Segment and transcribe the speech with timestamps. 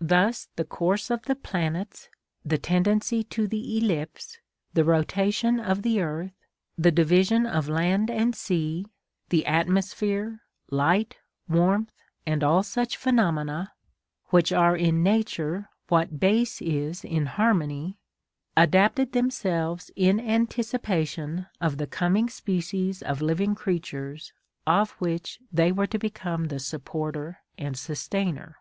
[0.00, 2.08] Thus the course of the planets,
[2.44, 4.38] the tendency to the ellipse,
[4.74, 6.36] the rotation of the earth,
[6.78, 8.86] the division of land and sea,
[9.30, 11.16] the atmosphere, light,
[11.48, 11.90] warmth,
[12.24, 13.72] and all such phenomena,
[14.26, 17.98] which are in nature what bass is in harmony,
[18.56, 24.32] adapted themselves in anticipation of the coming species of living creatures
[24.64, 28.58] of which they were to become the supporter and sustainer.